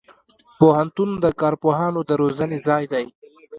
[0.59, 3.05] پوهنتون د کارپوهانو د روزنې ځای دی.